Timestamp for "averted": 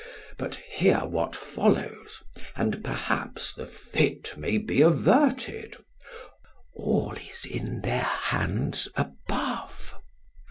4.81-5.75